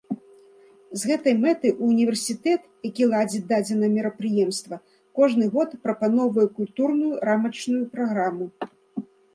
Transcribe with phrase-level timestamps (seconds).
[1.01, 4.75] З гэтай мэтай універсітэт, які ладзіць дадзенае мерапрыемства,
[5.21, 8.45] кожны год прапаноўвае культурную рамачную праграму.